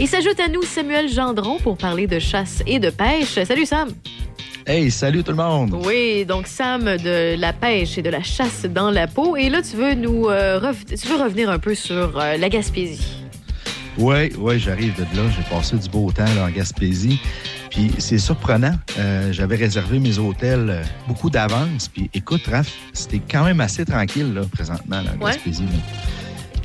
[0.00, 3.36] Et s'ajoute à nous Samuel Gendron pour parler de chasse et de pêche.
[3.44, 3.88] Salut Sam.
[4.64, 5.74] Hey, salut tout le monde.
[5.84, 9.36] Oui, donc Sam de la pêche et de la chasse dans la peau.
[9.36, 13.24] Et là, tu veux nous euh, tu veux revenir un peu sur euh, la Gaspésie.
[13.96, 15.28] Oui, oui, j'arrive de là.
[15.36, 17.20] J'ai passé du beau temps là, en Gaspésie.
[17.68, 18.74] Puis c'est surprenant.
[19.00, 21.88] Euh, j'avais réservé mes hôtels beaucoup d'avance.
[21.88, 25.64] Puis écoute, Raph, c'était quand même assez tranquille là, présentement là, en Gaspésie.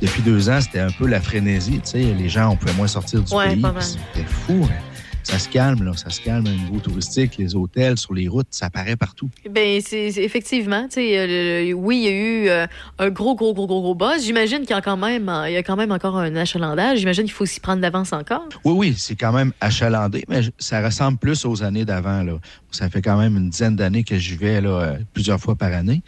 [0.04, 1.80] Depuis deux ans, c'était un peu la frénésie.
[1.82, 3.64] Tu sais, les gens, on pouvait moins sortir du ouais, pays.
[3.80, 4.68] C'était fou.
[4.70, 4.94] Hein
[5.24, 5.92] ça se calme, là.
[5.96, 9.30] Ça se calme au niveau touristique, les hôtels, sur les routes, ça apparaît partout.
[9.50, 10.86] Bien, c'est effectivement.
[10.96, 12.66] Euh, oui, il y a eu euh,
[12.98, 14.24] un gros, gros, gros, gros, gros buzz.
[14.24, 16.98] J'imagine qu'il y a quand même, il y a quand même encore un achalandage.
[16.98, 18.48] J'imagine qu'il faut s'y prendre d'avance encore.
[18.64, 22.34] Oui, oui, c'est quand même achalandé, mais ça ressemble plus aux années d'avant, là.
[22.70, 25.72] Ça fait quand même une dizaine d'années que j'y vais, là, euh, plusieurs fois par
[25.72, 26.02] année.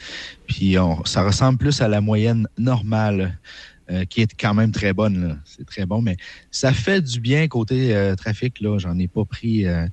[0.46, 3.38] Puis ça ressemble plus à la moyenne normale.
[3.88, 5.40] Euh, qui est quand même très bonne.
[5.44, 6.16] C'est très bon, mais
[6.50, 8.60] ça fait du bien côté euh, trafic.
[8.60, 9.86] Là, j'en ai pas pris euh,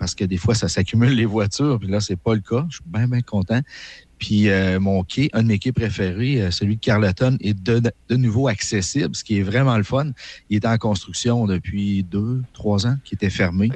[0.00, 1.78] parce que des fois, ça s'accumule les voitures.
[1.78, 2.66] Puis là, c'est pas le cas.
[2.68, 3.60] Je suis bien, bien content.
[4.18, 4.48] Puis
[4.80, 9.14] mon quai, un de mes quais préférés, celui de Carleton, est de, de, nouveau accessible,
[9.14, 10.10] ce qui est vraiment le fun.
[10.48, 13.70] Il est en construction depuis deux, trois ans, qui était fermé.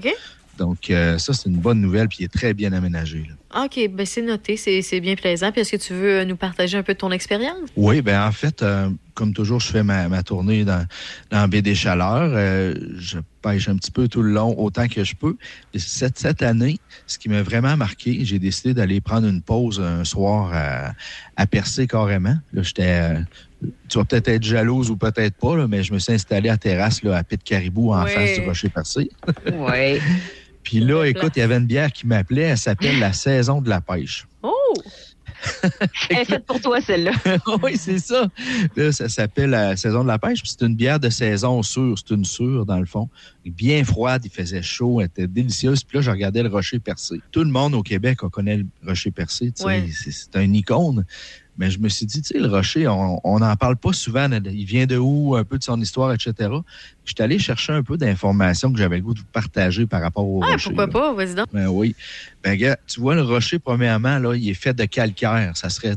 [0.60, 3.26] Donc, ça, c'est une bonne nouvelle, puis il est très bien aménagé.
[3.28, 3.34] Là.
[3.52, 5.50] OK, ben c'est noté, c'est bien plaisant.
[5.50, 7.68] Puis est-ce que tu veux nous partager un peu de ton expérience?
[7.76, 10.86] Oui, ben en fait, euh, comme toujours, je fais ma, tournée dans,
[11.32, 12.30] dans Baie des Chaleurs.
[12.32, 15.36] Euh, je pêche un petit peu tout le long, autant que je peux.
[15.74, 20.04] cette, cette année, ce qui m'a vraiment marqué, j'ai décidé d'aller prendre une pause un
[20.04, 20.92] soir à,
[21.34, 22.36] à percer carrément.
[22.52, 23.20] Là, j'étais euh,
[23.88, 27.02] tu vas peut-être être jalouse ou peut-être pas, mais je me suis installé à terrasse
[27.02, 29.10] là, à Pied de Caribou en face du Rocher Percé.
[29.52, 29.98] oui.
[30.62, 33.68] Puis là, écoute, il y avait une bière qui m'appelait, elle s'appelle la saison de
[33.68, 34.26] la pêche.
[34.42, 34.74] Oh!
[36.10, 37.12] Elle est faite pour toi, celle-là.
[37.62, 38.28] oui, c'est ça.
[38.76, 40.40] Là, ça s'appelle la saison de la pêche.
[40.44, 41.96] C'est une bière de saison sûre.
[41.96, 43.08] C'est une sûre, dans le fond.
[43.44, 45.82] Bien froide, il faisait chaud, elle était délicieuse.
[45.84, 47.20] Puis là, je regardais le rocher percé.
[47.30, 49.52] Tout le monde au Québec connaît le rocher percé.
[49.56, 51.04] C'est un icône.
[51.60, 54.26] Mais je me suis dit, tu sais, le rocher, on n'en parle pas souvent.
[54.32, 56.32] Il vient de où, un peu de son histoire, etc.
[57.04, 60.00] Je suis allé chercher un peu d'informations que j'avais le goût de vous partager par
[60.00, 60.70] rapport au ah, rocher.
[60.70, 61.48] Pourquoi pas, vas-y donc.
[61.52, 61.94] Ben oui.
[62.42, 65.54] Ben, gars, tu vois, le rocher, premièrement, là, il est fait de calcaire.
[65.54, 65.96] Ça serait.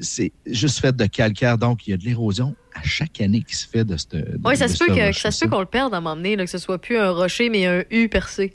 [0.00, 3.56] C'est juste fait de calcaire, donc il y a de l'érosion à chaque année qui
[3.56, 4.14] se fait de cette.
[4.44, 6.36] Oui, ça, se peut que, ça se peut qu'on le perde à un moment donné,
[6.36, 8.52] que ce soit plus un rocher, mais un U percé.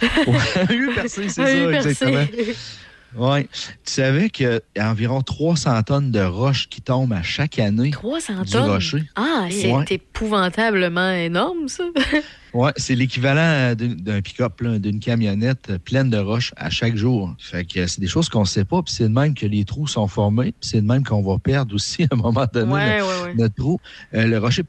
[0.00, 2.24] un U percé, c'est ça, exactement.
[3.16, 3.48] Oui.
[3.84, 7.90] Tu savais qu'il y a environ 300 tonnes de roches qui tombent à chaque année
[7.90, 8.70] 300 du tonnes?
[8.70, 9.04] rocher.
[9.16, 11.84] Ah, c'est épouvantablement énorme, ça.
[12.54, 17.34] oui, c'est l'équivalent d'un pick-up, d'une camionnette pleine de roches à chaque jour.
[17.38, 19.64] Fait que c'est des choses qu'on ne sait pas, puis c'est de même que les
[19.64, 23.00] trous sont formés, puis c'est de même qu'on va perdre aussi à un moment donné
[23.36, 23.80] notre, trou.
[24.14, 24.62] Euh, le rocher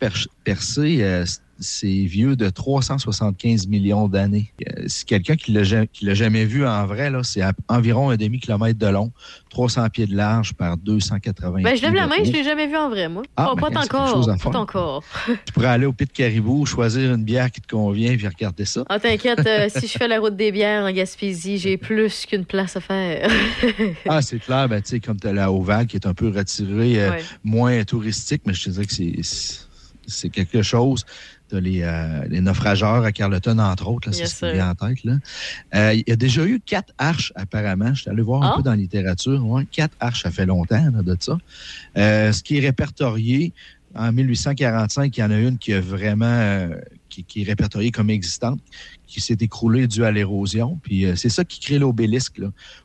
[0.43, 1.25] percé, euh,
[1.59, 4.53] c'est vieux de 375 millions d'années.
[4.67, 5.61] Euh, c'est quelqu'un qui l'a
[6.01, 9.11] l'a jamais vu en vrai, là, c'est environ un demi-kilomètre de long,
[9.49, 12.77] 300 pieds de large par 280 ben, Je lève la main, je l'ai jamais vu
[12.77, 13.23] en vrai, moi.
[13.35, 14.37] Ah, pas, ben, encore.
[14.37, 15.03] Pas encore.
[15.45, 18.83] tu pourrais aller au Pit Caribou, choisir une bière qui te convient, puis regarder ça.
[18.89, 22.45] Ah, t'inquiète, euh, si je fais la route des bières en Gaspésie, j'ai plus qu'une
[22.45, 23.29] place à faire.
[24.07, 26.29] ah, c'est clair, ben, tu sais, comme tu as la Oval qui est un peu
[26.29, 27.11] retirée, euh,
[27.43, 28.93] moins touristique, mais je te dirais que
[30.07, 31.05] c'est quelque chose
[31.53, 34.09] les, euh, les, naufrageurs à Carleton, entre autres.
[34.09, 35.03] Là, ça se en tête.
[35.03, 35.17] Là.
[35.75, 37.93] Euh, il y a déjà eu quatre arches, apparemment.
[37.93, 38.53] Je suis allé voir un ah.
[38.57, 39.45] peu dans la littérature.
[39.45, 41.37] Ouais, quatre arches, ça fait longtemps de ça.
[41.97, 43.53] Euh, ce qui est répertorié,
[43.95, 46.69] en 1845, il y en a une qui est vraiment
[47.09, 48.59] qui, qui, est répertoriée comme existante,
[49.07, 50.79] qui s'est écroulée dû à l'érosion.
[50.83, 52.39] Puis c'est ça qui crée l'obélisque.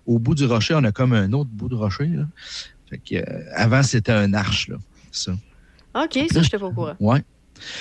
[0.06, 2.06] Au bout du rocher, on a comme un autre bout de rocher.
[2.06, 2.26] Là.
[2.88, 4.68] Fait que, avant, c'était un arche.
[4.68, 4.76] Là,
[5.12, 5.32] ça.
[5.94, 6.94] OK, ça, je te pas au courant.
[6.98, 7.18] Oui.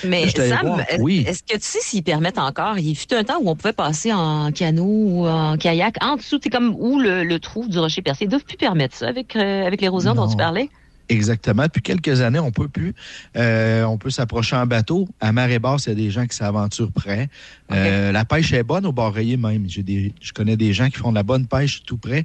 [0.04, 2.78] Mais Sam, est-ce que tu sais s'ils permettent encore?
[2.78, 6.38] Il fut un temps où on pouvait passer en canot ou en kayak en dessous,
[6.42, 8.24] c'est comme où le, trou du rocher percé.
[8.24, 10.70] Ils ne doivent plus permettre ça avec, euh, avec l'érosion dont tu parlais?
[11.08, 11.64] Exactement.
[11.64, 12.94] Depuis quelques années, on peut plus.
[13.36, 15.06] Euh, on peut s'approcher en bateau.
[15.20, 17.28] À marée basse, il y a des gens qui s'aventurent près.
[17.70, 19.68] Euh, la pêche est bonne au barreillé même.
[19.68, 22.24] J'ai des, je connais des gens qui font de la bonne pêche tout près,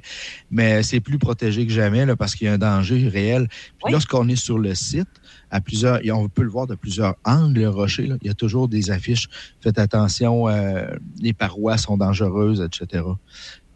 [0.50, 3.48] mais c'est plus protégé que jamais là, parce qu'il y a un danger réel.
[3.82, 5.08] Puis lorsqu'on est sur le site,
[5.50, 8.06] à plusieurs, et on peut le voir de plusieurs angles, le rocher.
[8.06, 8.16] Là.
[8.22, 9.28] Il y a toujours des affiches.
[9.60, 10.86] Faites attention, euh,
[11.20, 13.04] les parois sont dangereuses, etc.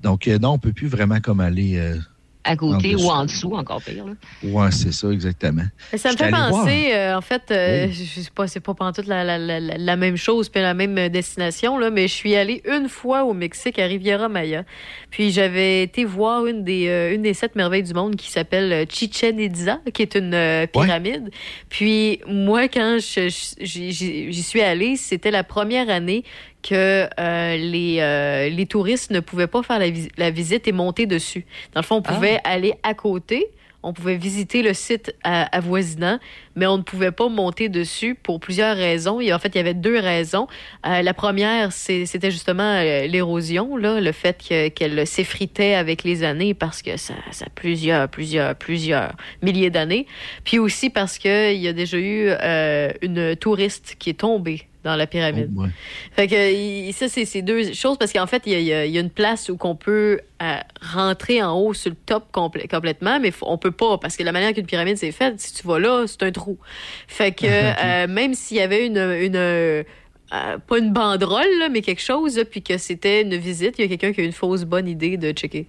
[0.03, 1.99] Donc, euh, non, on peut plus vraiment comme aller euh,
[2.45, 4.05] à côté ou en dessous, encore pire.
[4.43, 5.65] Oui, c'est ça, exactement.
[5.97, 9.07] Ça me fait penser, euh, en fait, euh, je sais pas, c'est pas pendant toute
[9.07, 13.25] la, la, même chose, puis la même destination, là, mais je suis allée une fois
[13.25, 14.65] au Mexique, à Riviera Maya.
[15.11, 18.87] Puis j'avais été voir une des, euh, une des sept merveilles du monde qui s'appelle
[18.91, 21.31] Chichen Itza, qui est une pyramide.
[21.71, 26.25] Puis moi, quand j'y suis allée, c'était la première année
[26.65, 31.45] que euh, les, euh, les touristes ne pouvaient pas faire la, visite et monter dessus.
[31.75, 32.15] Dans le fond, on ah.
[32.15, 33.51] pouvait aller à côté,
[33.83, 36.19] on pouvait visiter le site avoisinant,
[36.57, 39.21] mais on ne pouvait pas monter dessus pour plusieurs raisons.
[39.21, 40.47] en fait, il y avait deux raisons.
[40.87, 44.39] Euh, la première, c'était justement l'érosion, là, le fait
[44.75, 49.13] qu'elle s'effritait avec les années parce que ça, ça a plusieurs, plusieurs, plusieurs
[49.43, 50.07] milliers d'années.
[50.45, 52.31] Puis aussi parce qu'il y a déjà eu
[53.03, 55.51] une touriste qui est tombée dans la pyramide.
[55.57, 55.65] Oh,
[56.13, 59.57] fait que ça, c'est deux choses parce qu'en fait, il y, a, une place où
[59.57, 64.17] qu'on peut euh, rentrer en haut sur le top complètement, mais on peut pas parce
[64.17, 66.59] que la manière qu'une pyramide s'est faite, si tu vas là, c'est un trou.
[67.09, 69.85] Fait que euh, même s'il y avait une, une
[70.33, 73.75] euh, pas une banderole, mais quelque chose, puis que c'était une visite.
[73.79, 75.67] Il y a quelqu'un qui a une fausse bonne idée de checker.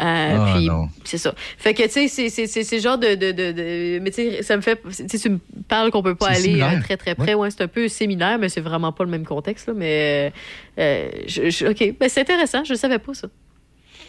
[0.00, 0.68] Euh, ah, puis
[1.04, 1.34] c'est ça.
[1.56, 4.80] Fait que, tu sais, c'est genre de, de, de, Mais tu sais, ça me fait.
[5.08, 5.38] Tu me
[5.68, 7.34] parles qu'on peut pas aller euh, très, très près.
[7.34, 9.68] Ouais, c'est un peu séminaire, mais c'est vraiment pas le même contexte.
[9.68, 10.32] Là, mais.
[10.76, 11.96] Je, OK.
[11.98, 12.64] Ben, c'est intéressant.
[12.64, 13.28] Je ne savais pas ça.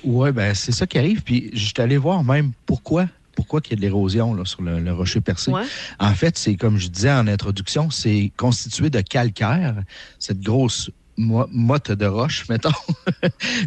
[0.03, 1.21] Oui, ben c'est ça qui arrive.
[1.21, 4.93] Puis je suis allé voir même pourquoi pourquoi il y a de l'érosion sur le,
[4.93, 5.51] rocher percé.
[5.99, 9.75] En fait, c'est comme je disais en introduction, c'est constitué de calcaire,
[10.19, 12.71] cette grosse motte de roche, mettons.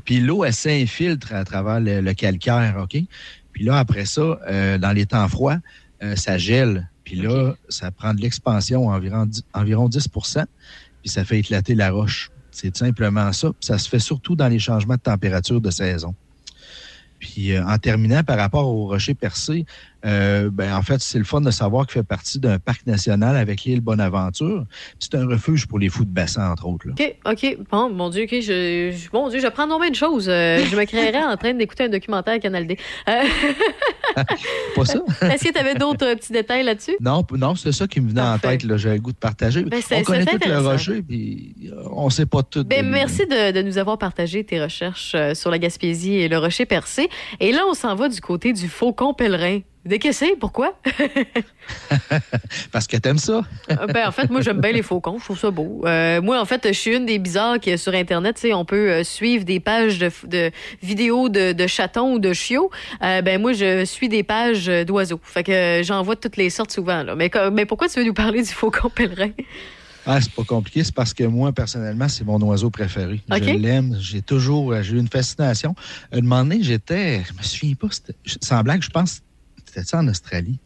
[0.04, 3.00] puis l'eau, elle s'infiltre à travers le, calcaire, OK?
[3.52, 5.58] Puis là, après ça, euh, dans les temps froids,
[6.02, 6.90] euh, ça gèle.
[7.04, 10.44] Puis là, ça prend de l'expansion environ, environ 10%
[11.06, 12.32] puis ça fait éclater la roche.
[12.50, 13.50] C'est simplement ça.
[13.50, 16.16] Puis ça se fait surtout dans les changements de température de saison.
[17.38, 19.66] Euh, en terminant par rapport au rocher percé,
[20.04, 23.36] euh, ben, en fait, c'est le fun de savoir qu'il fait partie d'un parc national
[23.36, 24.64] avec l'île Bonaventure.
[24.98, 26.88] C'est un refuge pour les fous de bassin, entre autres.
[26.90, 27.58] OK, OK.
[27.70, 28.32] Bon, mon Dieu, OK.
[28.32, 30.28] Je, je bon Dieu, j'apprends nombre de choses.
[30.28, 32.78] Euh, je me créerais en train d'écouter un documentaire à Canal D.
[34.74, 35.00] Pas ça?
[35.22, 36.96] Est-ce que tu avais d'autres petits détails là-dessus?
[37.00, 38.62] Non, non c'est ça qui me venait en tête.
[38.76, 39.62] J'avais le goût de partager.
[39.62, 42.64] Ben, on connaît tout le rocher, puis on ne sait pas tout.
[42.64, 46.66] Ben, merci de, de, nous avoir partagé tes recherches sur la Gaspésie et le rocher
[46.66, 47.08] percé.
[47.40, 49.60] Et là, on s'en va du côté du faucon pèlerin.
[49.86, 50.76] Décaissé, pourquoi?
[52.72, 53.42] Parce que t'aimes ça.
[53.68, 55.18] Ah, ben, en fait, moi, j'aime bien les faucons.
[55.20, 55.82] Je trouve ça beau.
[55.84, 59.04] Euh, moi, en fait, je suis une des bizarres qui, sur Internet, on peut euh,
[59.04, 60.50] suivre des pages de,
[60.82, 62.68] vidéos de, chatons ou de chiots.
[63.02, 65.20] Euh, ben, moi, je suis des pages d'oiseaux.
[65.22, 67.04] Fait que j'en vois toutes les sortes souvent.
[67.04, 67.14] Là.
[67.14, 69.30] Mais, mais pourquoi tu veux nous parler du faucon pèlerin?
[70.04, 70.82] Ah, c'est pas compliqué.
[70.82, 73.20] C'est parce que moi, personnellement, c'est mon oiseau préféré.
[73.30, 73.96] Je l'aime.
[74.00, 75.76] J'ai toujours j'ai eu une fascination.
[76.10, 77.88] Un moment donné, j'étais, je me souviens pas,
[78.42, 79.22] sans blague, je pense
[79.76, 80.58] c'était ça en Australie.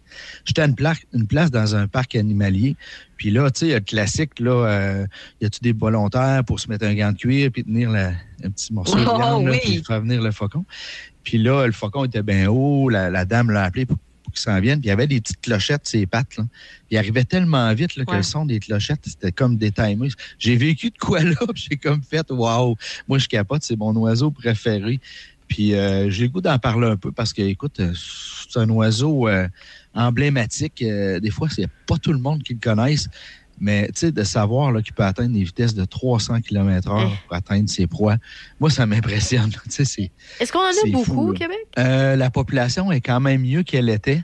[0.44, 0.76] J'étais à une,
[1.12, 2.76] une, place dans un parc animalier.
[3.16, 5.06] Puis là, tu sais, le classique, là, euh,
[5.40, 8.14] y a-tu des volontaires pour se mettre un gant de cuir puis tenir un
[8.50, 10.64] petit morceau de oh, viande puis faire venir le faucon?
[11.24, 12.88] Puis là, le faucon était bien haut.
[12.88, 14.78] La, dame l'a appelé pour, qu'il s'en vienne.
[14.78, 16.36] Puis il y avait des petites clochettes ses pattes.
[16.36, 16.44] Là.
[16.90, 20.12] Il arrivait tellement vite que le son des clochettes, c'était comme des timers.
[20.38, 22.76] J'ai vécu de quoi là, j'ai comme fait, waouh,
[23.08, 25.00] moi je capote, c'est mon oiseau préféré.
[25.50, 28.70] Puis euh, j'ai le goût d'en parler un peu parce que, écoute, euh, c'est un
[28.70, 29.48] oiseau euh,
[29.94, 30.82] emblématique.
[30.82, 33.08] des fois, c'est pas tout le monde qui le connaisse.
[33.62, 37.68] Mais tu sais, de savoir qu'il peut atteindre des vitesses de 300 km/h pour atteindre
[37.68, 38.16] ses proies,
[38.58, 39.50] moi, ça m'impressionne.
[39.68, 41.58] Est-ce qu'on en a beaucoup au Québec?
[41.76, 44.22] la population est quand même mieux qu'elle était.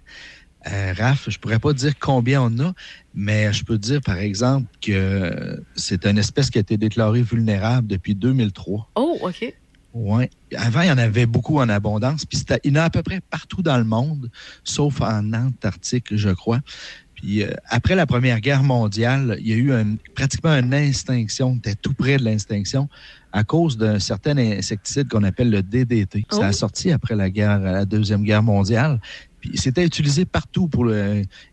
[0.64, 2.72] Raph, je pourrais pas dire combien on a,
[3.14, 7.88] mais je peux dire, par exemple, que c'est une espèce qui a été déclarée vulnérable
[7.88, 8.90] depuis 2003.
[8.94, 9.54] Oh, OK.
[9.98, 10.28] Oui.
[10.54, 12.26] Avant, il y en avait beaucoup en abondance.
[12.26, 14.30] Puis il y en a à peu près partout dans le monde,
[14.62, 16.60] sauf en Antarctique, je crois.
[17.14, 21.74] Puis euh, après la Première Guerre mondiale, il y a eu pratiquement une extinction, était
[21.74, 22.90] tout près de l'extinction,
[23.32, 26.26] à cause d'un certain insecticide qu'on appelle le DDT.
[26.30, 26.52] Ça a oh.
[26.52, 29.00] sorti après la guerre, la Deuxième Guerre mondiale
[29.54, 30.90] c'était utilisé partout pour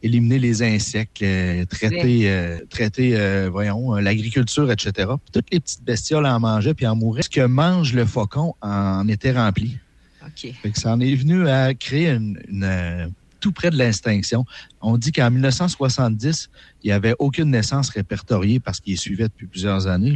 [0.01, 5.09] éliminer les insectes, euh, traiter, euh, traiter euh, voyons, l'agriculture, etc.
[5.31, 7.23] toutes les petites bestioles en mangeaient puis en mouraient.
[7.23, 9.77] Ce que mange le faucon en était rempli.
[10.25, 10.53] OK.
[10.75, 14.45] ça en est venu à créer une, tout près de l'extinction.
[14.81, 16.49] On dit qu'en 1970,
[16.83, 20.15] il n'y avait aucune naissance répertoriée parce qu'il suivait depuis plusieurs années.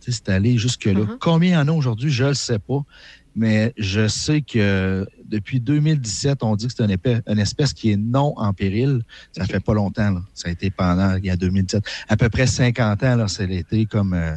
[0.00, 1.00] C'est allé jusque-là.
[1.00, 1.18] Uh-huh.
[1.20, 2.84] Combien il y en a aujourd'hui, je ne le sais pas
[3.34, 8.34] mais je sais que depuis 2017, on dit que c'est une, espèce qui est non
[8.36, 9.02] en péril.
[9.32, 10.20] Ça fait pas longtemps.
[10.34, 13.42] Ça a été pendant, il y a 2017, à peu près 50 ans, là, ça
[13.42, 14.14] a été comme...
[14.14, 14.34] Euh,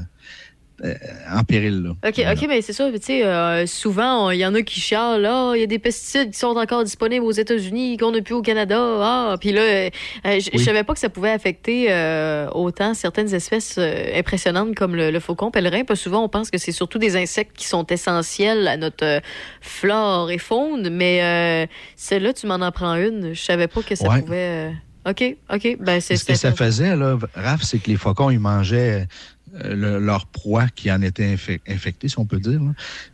[1.32, 1.82] en péril.
[1.82, 1.90] Là.
[2.08, 2.92] OK, OK, mais c'est ça.
[2.92, 5.22] Tu sais, euh, souvent, il y en a qui chialent.
[5.22, 8.36] Là, il y a des pesticides qui sont encore disponibles aux États-Unis, qu'on n'a plus
[8.36, 8.78] au Canada.
[8.80, 9.90] Ah, puis là, euh,
[10.24, 11.88] je ne savais pas que ça pouvait affecter
[12.54, 13.80] autant certaines espèces
[14.16, 15.84] impressionnantes comme le, faucon pèlerin.
[15.84, 19.22] Pas souvent, on pense que c'est surtout des insectes qui sont essentiels à notre
[19.62, 20.90] flore et faune.
[20.90, 23.34] Mais celle-là, tu m'en apprends une.
[23.34, 24.74] Je savais pas que ça pouvait.
[25.10, 25.78] OK, OK.
[25.80, 29.08] Ben, c'est Ce que ça faisait, là, Raph, c'est que les faucons, ils mangeaient
[29.64, 31.36] euh, leur proie qui en était
[31.68, 32.62] infectée, si on peut dire.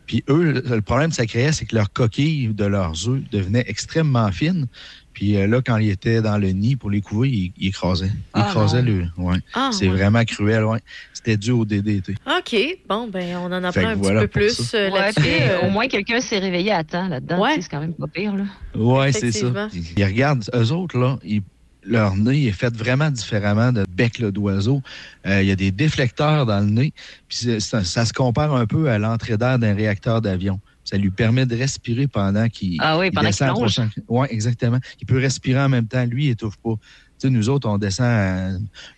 [0.06, 3.64] Puis eux, le problème que ça créait, c'est que leur coquille de leurs œufs devenait
[3.66, 4.66] extrêmement fine.
[5.14, 8.06] Puis euh, là, quand ils étaient dans le nid pour les couver, ils, écrasaient.
[8.06, 9.06] Ils ah, écrasaient le.
[9.16, 9.36] Ouais.
[9.54, 10.80] Ah, c'est vraiment cruel, ouais.
[11.12, 12.16] C'était dû au DDT.
[12.26, 12.56] OK.
[12.88, 15.30] Bon, ben, on en apprend un petit peu plus euh, là-dessus.
[15.62, 17.42] au moins, quelqu'un s'est réveillé à temps là-dedans.
[17.60, 18.44] C'est quand même pas pire, là.
[18.74, 19.68] Oui, c'est ça.
[19.96, 21.42] Ils regardent, eux autres, là, ils
[21.86, 24.82] leur nez est fait vraiment différemment de bec d'oiseau.
[25.26, 26.92] Euh, il y a des déflecteurs dans le nez.
[27.28, 30.60] Puis ça, se compare un peu à l'entrée d'air d'un réacteur d'avion.
[30.84, 34.78] Ça lui permet de respirer pendant qu'il ah oui, pendant qu'il Oui, exactement.
[35.00, 36.04] Il peut respirer en même temps.
[36.04, 36.74] Lui, il étouffe pas.
[37.18, 38.48] Tu sais, nous autres, on descend à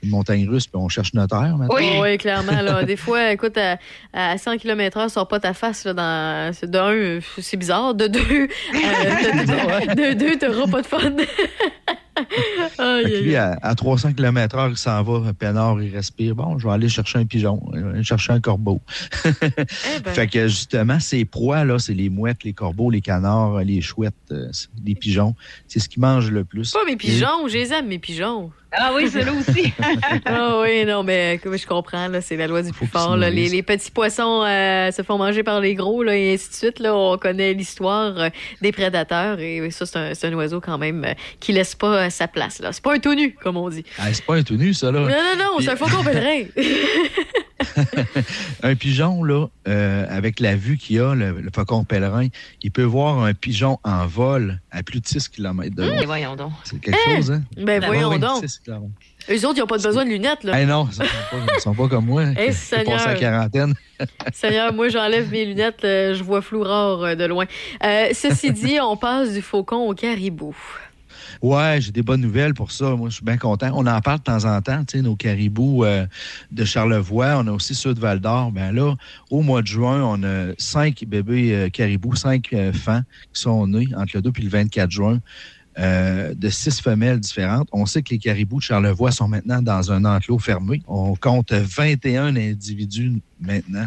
[0.02, 1.54] une montagne russe puis on cherche notre air.
[1.70, 2.60] Oui, oui, clairement.
[2.60, 2.82] Là.
[2.82, 3.56] Des fois, écoute,
[4.12, 5.84] à, 100 km/h, sort pas ta face.
[5.84, 6.52] Là, dans...
[6.64, 7.94] D'un, c'est bizarre.
[7.94, 11.16] De deux, euh, de, deux, t'auras pas de fun.
[13.22, 16.34] lui, à, 300 km/h, il s'en va, peinard, il respire.
[16.34, 18.80] Bon, je vais aller chercher un pigeon, aller chercher un corbeau.
[19.24, 20.12] Eh ben.
[20.12, 24.14] Fait que justement, ces proies, là, c'est les mouettes, les corbeaux, les canards, les chouettes,
[24.32, 24.50] euh,
[24.84, 25.34] les pigeons.
[25.66, 26.72] C'est ce qu'ils mangent le plus.
[26.72, 28.50] Pas mes pigeons, je les aime, mes pigeons.
[28.78, 29.72] Ah oui, c'est là aussi.
[30.26, 33.16] ah oui, non, mais je comprends, c'est la loi du plus fort.
[33.16, 36.78] Les, petits poissons euh, se font manger par les gros, là, et ainsi de suite.
[36.78, 38.28] Là, on connaît l'histoire euh,
[38.60, 42.60] des prédateurs, et ça, c'est un, oiseau quand même euh, qui laisse pas sa place.
[42.70, 43.84] C'est pas un tout nu, comme on dit.
[43.98, 45.00] Ah, c'est pas un tout nu, ça, là.
[45.00, 46.44] Non, non, non, c'est un faucon pèlerin.
[48.62, 52.28] un pigeon, là, avec la vue qu'il a, le, faucon pèlerin,
[52.62, 56.06] il peut voir un pigeon en vol à plus de 6 km de haut.
[56.06, 56.52] voyons donc.
[56.64, 57.42] C'est quelque chose, hein?
[57.56, 58.44] Ben, voyons donc.
[59.28, 60.44] Eux autres, ils n'ont pas besoin de lunettes.
[60.44, 60.60] Là.
[60.60, 62.22] Eh non, ils ne sont, pas comme moi.
[62.36, 63.04] Hey, Seigneur.
[63.04, 63.74] la quarantaine.
[64.32, 65.80] Seigneur, moi, j'enlève mes lunettes.
[65.82, 67.46] je vois flou rare euh, de loin.
[67.82, 70.54] Euh, ceci dit, on passe du faucon au caribou.
[71.42, 72.96] Ouais, j'ai des bonnes nouvelles pour ça.
[72.96, 73.70] Moi, je suis bien content.
[73.74, 76.06] On en parle de temps en temps, tu sais, nos caribous euh,
[76.50, 77.36] de Charlevoix.
[77.38, 78.52] On a aussi ceux de Val d'Or.
[78.52, 78.94] Ben là,
[79.30, 83.02] au mois de juin, on a cinq bébés caribous, cinq fans
[83.32, 85.20] qui sont nés entre le 2 et le 24 juin.
[85.78, 87.68] Euh, de six femelles différentes.
[87.70, 90.80] On sait que les caribous de Charlevoix sont maintenant dans un enclos fermé.
[90.86, 93.84] On compte 21 individus maintenant.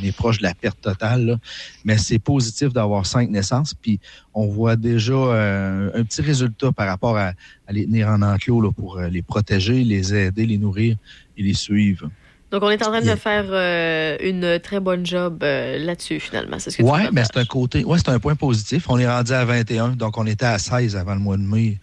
[0.00, 1.38] On est proche de la perte totale,
[1.84, 3.74] mais c'est positif d'avoir cinq naissances.
[3.74, 4.00] Puis
[4.32, 7.34] on voit déjà euh, un petit résultat par rapport à,
[7.68, 10.96] les tenir en enclos pour euh, les protéger, les aider, les nourrir
[11.36, 12.10] et les suivre.
[12.50, 16.58] Donc, on est en train de faire euh, une très bonne job euh, là-dessus, finalement.
[16.58, 18.86] C'est ce que Oui, mais c'est un côté, ouais, c'est un point positif.
[18.88, 21.78] On est rendu à 21, donc on était à 16 avant le mois de mai.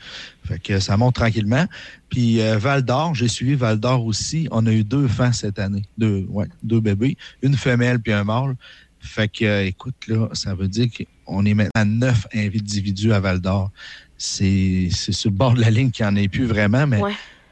[0.46, 1.66] Fait que ça monte tranquillement.
[2.10, 4.48] Puis euh, Val d'Or, j'ai suivi Val d'Or aussi.
[4.52, 5.84] On a eu deux fans cette année.
[5.98, 7.16] Deux, ouais, deux bébés.
[7.42, 8.56] Une femelle puis un mâle.
[9.00, 10.88] Fait que, écoute, là, ça veut dire
[11.26, 13.72] qu'on est maintenant neuf individus à Val d'Or.
[14.18, 17.00] C'est, c'est sur le bord de la ligne qu'il n'y en ait plus vraiment, mais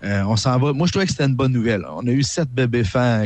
[0.05, 0.71] euh, on s'en va.
[0.71, 1.83] Moi, je trouvais que c'était une bonne nouvelle.
[1.89, 3.25] On a eu sept bébés fans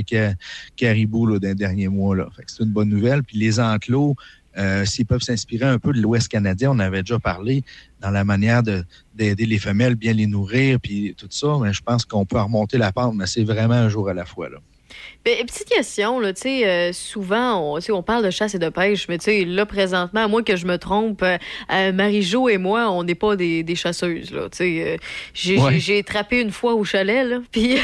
[0.75, 2.15] caribou là, dans les derniers mois.
[2.47, 3.23] C'est une bonne nouvelle.
[3.23, 4.15] Puis les enclos,
[4.57, 7.63] euh, s'ils peuvent s'inspirer un peu de l'Ouest canadien, on avait déjà parlé
[7.99, 11.57] dans la manière d'aider les femelles, bien les nourrir, puis tout ça.
[11.61, 14.25] Mais je pense qu'on peut remonter la pente, mais c'est vraiment un jour à la
[14.25, 14.47] fois.
[15.25, 19.17] Ben, petite question, là, euh, souvent, on, on parle de chasse et de pêche, mais
[19.45, 21.37] là, présentement, à moins que je me trompe, euh,
[21.71, 24.97] euh, Marie-Jo et moi, on n'est pas des, des, chasseuses, sais.
[25.33, 27.75] j'ai attrapé une fois au chalet, là, puis,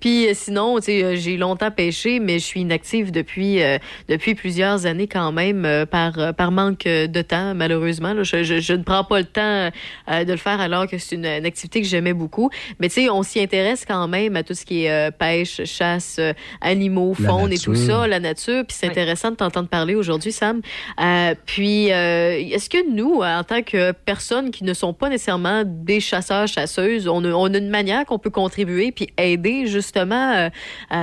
[0.00, 3.60] puis sinon, tu sais, j'ai longtemps pêché, mais je suis inactive depuis,
[4.08, 8.14] depuis plusieurs années quand même, par, par manque de temps, malheureusement.
[8.14, 8.22] Là.
[8.22, 9.70] Je, je, ne prends pas le temps
[10.08, 12.50] de le faire alors que c'est une, une, activité que j'aimais beaucoup.
[12.80, 16.15] Mais on s'y intéresse quand même à tout ce qui est pêche, chasse,
[16.60, 18.64] animaux, faune et tout ça, la nature.
[18.66, 20.60] Puis c'est intéressant de t'entendre parler aujourd'hui, Sam.
[21.00, 25.62] Euh, puis, euh, est-ce que nous, en tant que personnes qui ne sont pas nécessairement
[25.64, 30.32] des chasseurs, chasseuses, on a, on a une manière qu'on peut contribuer puis aider justement,
[30.34, 30.48] euh,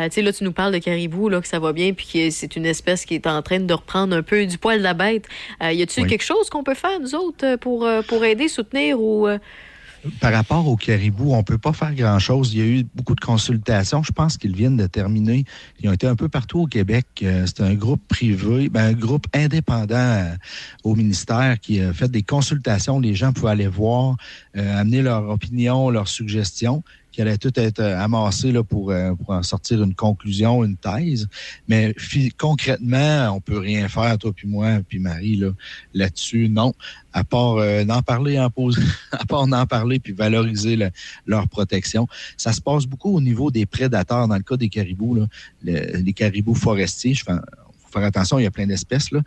[0.06, 2.30] tu sais, là, tu nous parles de caribou, là, que ça va bien, puis que
[2.30, 4.94] c'est une espèce qui est en train de reprendre un peu du poil de la
[4.94, 5.26] bête.
[5.62, 9.28] y a-t-il quelque chose qu'on peut faire, nous autres, pour, pour aider, soutenir ou
[10.20, 12.54] par rapport au caribou, on ne peut pas faire grand-chose.
[12.54, 14.04] Il y a eu beaucoup de consultations.
[14.04, 15.46] Je pense qu'ils viennent de terminer.
[15.80, 17.06] Ils ont été un peu partout au Québec.
[17.24, 20.36] Euh, c'est un groupe privé, ben, un groupe indépendant euh,
[20.84, 23.00] au ministère qui a fait des consultations.
[23.00, 24.18] Les gens pouvaient aller voir,
[24.58, 26.84] euh, amener leur opinion, leurs suggestions.
[27.14, 31.28] Qui allaient tout être amassés là, pour, pour en sortir une conclusion, une thèse.
[31.70, 31.96] Mais
[32.38, 35.52] concrètement, on peut rien faire, toi puis moi, puis Marie, là,
[35.94, 36.74] là-dessus, non.
[37.14, 38.80] À part d'en parler en pause,
[39.12, 40.78] à part d'en parler puis valoriser
[41.26, 42.08] leur protection.
[42.36, 44.28] Ça se passe beaucoup au niveau des prédateurs.
[44.28, 45.28] Dans le cas des caribous, là,
[45.62, 47.34] les caribous forestiers, je fais,
[47.94, 49.22] faire attention, il y a plein d'espèces, là.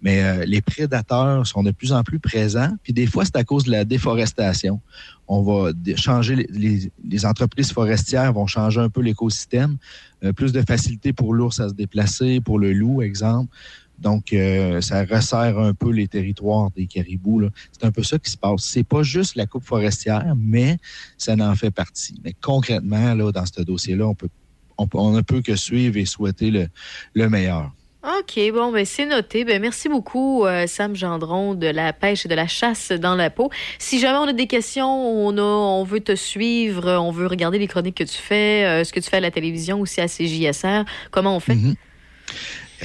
[0.00, 2.72] Mais euh, les prédateurs sont de plus en plus présents.
[2.82, 4.80] Puis des fois, c'est à cause de la déforestation.
[5.28, 9.76] On va changer, les, entreprises forestières vont changer un peu l'écosystème.
[10.24, 13.54] Euh, plus de facilité pour l'ours à se déplacer, pour le loup, exemple.
[13.98, 17.48] Donc, euh, ça resserre un peu les territoires des caribous.
[17.70, 18.62] C'est un peu ça qui se passe.
[18.62, 20.78] C'est pas juste la coupe forestière, mais
[21.16, 22.20] ça en fait partie.
[22.24, 24.28] Mais concrètement, là, dans ce dossier-là, on peut
[24.76, 26.68] on, ne peut que suivre et souhaiter le,
[27.14, 27.72] le meilleur.
[28.04, 29.44] OK, bon, ben c'est noté.
[29.44, 33.30] Ben merci beaucoup, euh, Sam Gendron, de la pêche et de la chasse dans la
[33.30, 33.48] peau.
[33.78, 37.68] Si jamais on a des questions, on, on veut te suivre, on veut regarder les
[37.68, 40.84] chroniques que tu fais, euh, ce que tu fais à la télévision, aussi à CJSR,
[41.12, 41.54] comment on fait?
[41.54, 41.76] Mm-hmm.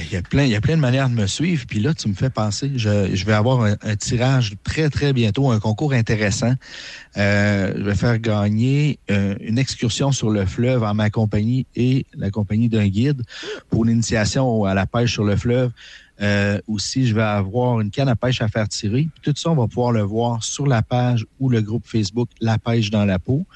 [0.00, 1.64] Il y, a plein, il y a plein de manières de me suivre.
[1.68, 5.58] Puis là, tu me fais penser, je vais avoir un, tirage très, très bientôt, un
[5.58, 6.54] concours intéressant.
[7.18, 12.06] Euh, je vais faire gagner euh, une excursion sur le fleuve en ma compagnie et
[12.14, 13.22] la compagnie d'un guide
[13.70, 15.72] pour l'initiation à la pêche sur le fleuve.
[16.20, 19.08] Euh, aussi, je vais avoir une canne à pêche à faire tirer.
[19.22, 22.58] tout ça, on va pouvoir le voir sur la page ou le groupe Facebook La
[22.58, 23.46] pêche dans la peau.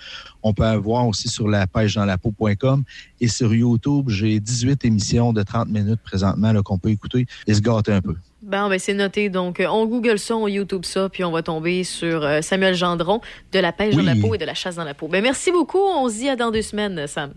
[0.42, 2.85] On peut voir aussi sur la pêche dans la peau.com.
[3.21, 7.61] Et sur YouTube, j'ai 18 émissions de 30 minutes présentement qu'on peut écouter et se
[7.61, 8.16] gâter un peu.
[8.42, 9.28] Bon, ben c'est noté.
[9.28, 12.75] Donc, euh, on Google ça, on YouTube ça, puis on va tomber sur euh, Samuel
[12.75, 13.20] Gendron
[13.52, 15.06] de la pêche dans la peau et de la chasse dans la peau.
[15.06, 15.78] Ben, merci beaucoup.
[15.78, 17.32] On se dit à dans deux semaines, Sam.